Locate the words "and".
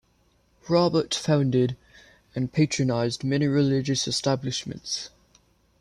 2.33-2.51